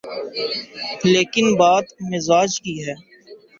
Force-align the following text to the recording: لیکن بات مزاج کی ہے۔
لیکن 1.05 1.45
بات 1.59 1.85
مزاج 2.11 2.51
کی 2.63 2.75
ہے۔ 2.85 2.95